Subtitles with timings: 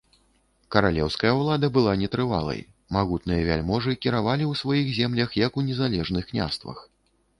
[0.75, 2.63] Каралеўская ўлада была нетрывалай,
[2.97, 6.77] магутныя вяльможы кіравалі ў сваіх землях, як у незалежных княствах.